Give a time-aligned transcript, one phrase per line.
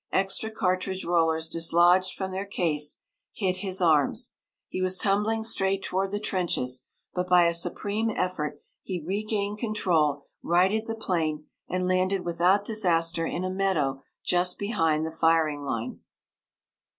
[0.11, 2.97] Extra cartridge rollers dislodged from their case
[3.33, 4.31] hit his arms.
[4.67, 6.81] He was tumbling straight toward the trenches,
[7.13, 13.27] but by a supreme effort he regained control, righted the plane, and landed without disaster
[13.27, 15.99] in a meadow just behind the firing line.